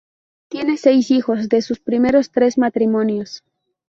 [0.49, 3.43] Tiene seis hijos de sus primeros tres matrimonios.